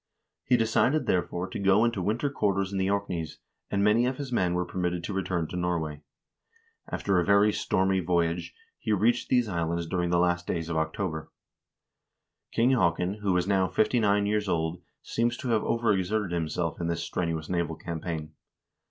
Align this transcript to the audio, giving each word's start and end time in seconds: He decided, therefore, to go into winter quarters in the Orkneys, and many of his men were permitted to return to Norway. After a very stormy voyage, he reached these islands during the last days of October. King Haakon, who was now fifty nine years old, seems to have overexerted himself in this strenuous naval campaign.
He 0.45 0.57
decided, 0.57 1.05
therefore, 1.05 1.47
to 1.49 1.59
go 1.59 1.85
into 1.85 2.01
winter 2.01 2.31
quarters 2.31 2.71
in 2.71 2.79
the 2.79 2.89
Orkneys, 2.89 3.37
and 3.69 3.83
many 3.83 4.07
of 4.07 4.17
his 4.17 4.31
men 4.31 4.55
were 4.55 4.65
permitted 4.65 5.03
to 5.03 5.13
return 5.13 5.47
to 5.49 5.55
Norway. 5.55 6.01
After 6.89 7.19
a 7.19 7.23
very 7.23 7.53
stormy 7.53 7.99
voyage, 7.99 8.55
he 8.79 8.93
reached 8.93 9.29
these 9.29 9.47
islands 9.47 9.85
during 9.85 10.09
the 10.09 10.17
last 10.17 10.47
days 10.47 10.69
of 10.69 10.75
October. 10.77 11.31
King 12.51 12.71
Haakon, 12.71 13.19
who 13.21 13.33
was 13.33 13.47
now 13.47 13.67
fifty 13.67 13.99
nine 13.99 14.25
years 14.25 14.49
old, 14.49 14.81
seems 15.03 15.37
to 15.37 15.49
have 15.49 15.61
overexerted 15.61 16.31
himself 16.31 16.81
in 16.81 16.87
this 16.87 17.03
strenuous 17.03 17.47
naval 17.47 17.75
campaign. 17.75 18.33